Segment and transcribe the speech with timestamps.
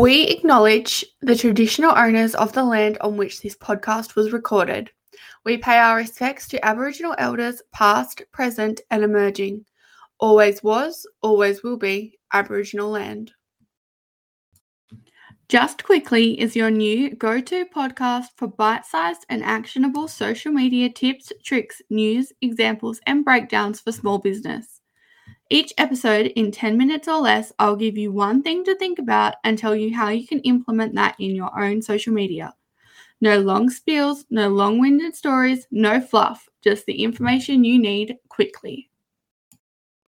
[0.00, 4.90] We acknowledge the traditional owners of the land on which this podcast was recorded.
[5.44, 9.66] We pay our respects to Aboriginal elders past, present, and emerging.
[10.18, 13.32] Always was, always will be Aboriginal land.
[15.50, 20.88] Just Quickly is your new go to podcast for bite sized and actionable social media
[20.88, 24.79] tips, tricks, news, examples, and breakdowns for small business.
[25.52, 29.34] Each episode, in 10 minutes or less, I'll give you one thing to think about
[29.42, 32.54] and tell you how you can implement that in your own social media.
[33.20, 38.90] No long spiels, no long winded stories, no fluff, just the information you need quickly.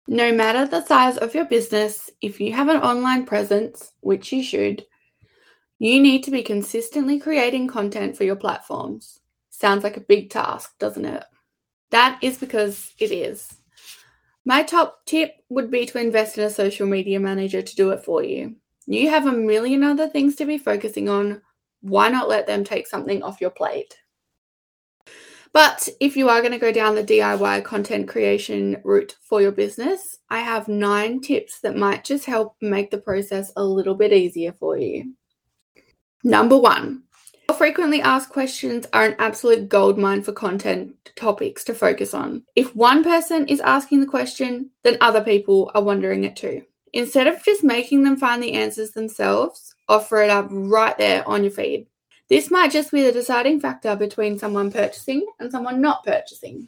[0.10, 4.44] No matter the size of your business, if you have an online presence, which you
[4.44, 4.86] should,
[5.78, 9.22] you need to be consistently creating content for your platforms.
[9.50, 11.24] Sounds like a big task, doesn't it?
[11.92, 13.59] That is because it is.
[14.46, 18.04] My top tip would be to invest in a social media manager to do it
[18.04, 18.56] for you.
[18.88, 21.42] You have a million other things to be focusing on.
[21.82, 23.96] Why not let them take something off your plate?
[25.52, 29.52] But if you are going to go down the DIY content creation route for your
[29.52, 34.14] business, I have nine tips that might just help make the process a little bit
[34.14, 35.16] easier for you.
[36.24, 37.04] Number one,
[37.54, 42.44] frequently asked questions are an absolute goldmine for content topics to focus on.
[42.56, 46.64] If one person is asking the question, then other people are wondering it too.
[46.94, 51.44] Instead of just making them find the answers themselves, offer it up right there on
[51.44, 51.88] your feed.
[52.30, 56.68] This might just be the deciding factor between someone purchasing and someone not purchasing.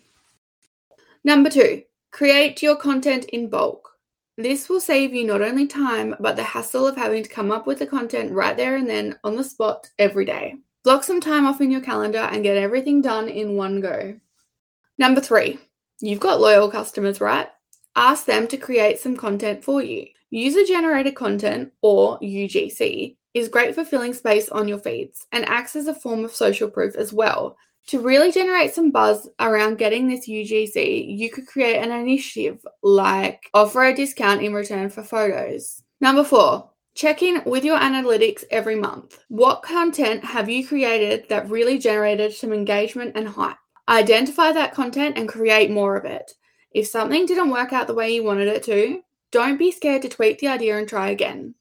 [1.23, 3.97] Number two, create your content in bulk.
[4.37, 7.67] This will save you not only time, but the hassle of having to come up
[7.67, 10.55] with the content right there and then on the spot every day.
[10.83, 14.19] Block some time off in your calendar and get everything done in one go.
[14.97, 15.59] Number three,
[15.99, 17.47] you've got loyal customers, right?
[17.95, 20.07] Ask them to create some content for you.
[20.31, 25.75] User generated content, or UGC, is great for filling space on your feeds and acts
[25.75, 27.57] as a form of social proof as well.
[27.87, 33.49] To really generate some buzz around getting this UGC, you could create an initiative like
[33.53, 35.83] offer a discount in return for photos.
[35.99, 39.23] Number four, check in with your analytics every month.
[39.29, 43.57] What content have you created that really generated some engagement and hype?
[43.89, 46.31] Identify that content and create more of it.
[46.71, 49.01] If something didn't work out the way you wanted it to,
[49.31, 51.55] don't be scared to tweak the idea and try again.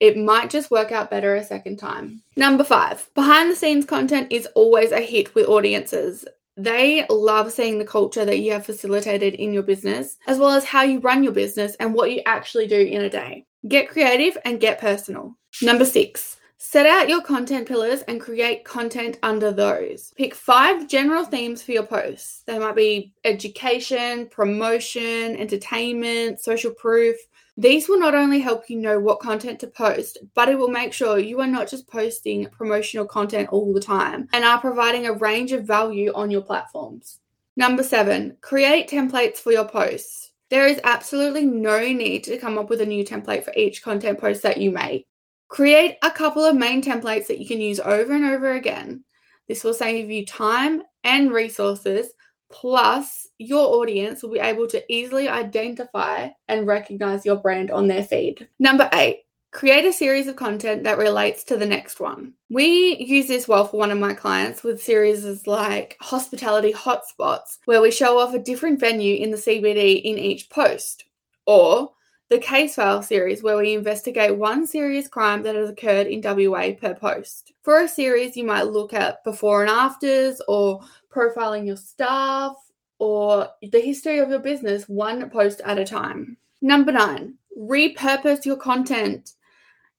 [0.00, 2.22] It might just work out better a second time.
[2.36, 6.24] Number five, behind the scenes content is always a hit with audiences.
[6.56, 10.64] They love seeing the culture that you have facilitated in your business, as well as
[10.64, 13.46] how you run your business and what you actually do in a day.
[13.66, 15.36] Get creative and get personal.
[15.62, 20.14] Number six, Set out your content pillars and create content under those.
[20.16, 22.42] Pick five general themes for your posts.
[22.46, 27.16] They might be education, promotion, entertainment, social proof,
[27.56, 30.92] these will not only help you know what content to post, but it will make
[30.92, 35.12] sure you are not just posting promotional content all the time and are providing a
[35.12, 37.20] range of value on your platforms.
[37.56, 40.32] Number seven, create templates for your posts.
[40.54, 44.20] There is absolutely no need to come up with a new template for each content
[44.20, 45.04] post that you make.
[45.48, 49.02] Create a couple of main templates that you can use over and over again.
[49.48, 52.12] This will save you time and resources
[52.54, 58.04] Plus, your audience will be able to easily identify and recognize your brand on their
[58.04, 58.48] feed.
[58.60, 59.23] Number eight,
[59.54, 62.34] create a series of content that relates to the next one.
[62.50, 67.80] We use this well for one of my clients with series like hospitality hotspots, where
[67.80, 71.04] we show off a different venue in the CBD in each post,
[71.46, 71.92] or
[72.30, 76.72] the case file series, where we investigate one serious crime that has occurred in WA
[76.72, 77.52] per post.
[77.62, 80.80] For a series, you might look at before and afters or
[81.14, 82.56] profiling your staff,
[82.98, 86.38] or the history of your business one post at a time.
[86.60, 89.34] Number nine, repurpose your content.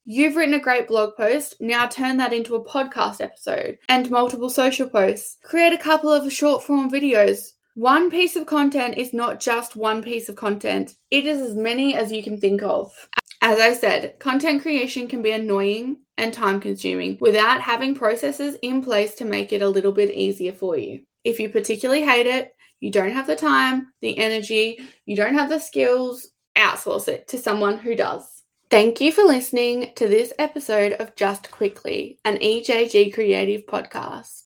[0.08, 4.52] You've written a great blog post, now turn that into a podcast episode and multiple
[4.52, 5.38] social posts.
[5.44, 7.54] Create a couple of short form videos.
[7.74, 11.96] One piece of content is not just one piece of content, it is as many
[11.96, 12.94] as you can think of.
[13.42, 18.84] As I said, content creation can be annoying and time consuming without having processes in
[18.84, 21.01] place to make it a little bit easier for you.
[21.24, 25.50] If you particularly hate it, you don't have the time, the energy, you don't have
[25.50, 28.35] the skills, outsource it to someone who does.
[28.69, 34.45] Thank you for listening to this episode of Just Quickly, an EJG Creative podcast.